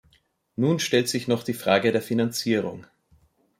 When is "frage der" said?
1.53-2.01